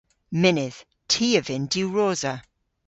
Mynnydh. 0.41 0.79
Ty 1.11 1.27
a 1.39 1.41
vynn 1.47 1.65
diwrosa. 1.73 2.35